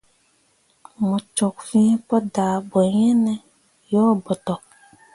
[1.07, 3.23] Mu cok fin pu dah boyin
[3.91, 4.61] yo botok.